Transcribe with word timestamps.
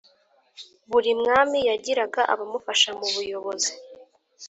buri 0.89 1.11
mwami 1.21 1.59
yagiraga 1.69 2.21
abamufasha 2.33 2.89
mu 2.99 3.07
buyobozi 3.15 3.71